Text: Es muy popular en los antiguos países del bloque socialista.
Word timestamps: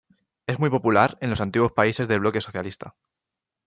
Es 0.47 0.57
muy 0.57 0.71
popular 0.71 1.15
en 1.21 1.29
los 1.29 1.41
antiguos 1.41 1.73
países 1.73 2.07
del 2.07 2.21
bloque 2.21 2.41
socialista. 2.41 2.95